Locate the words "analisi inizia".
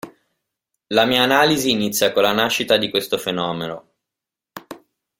1.21-2.11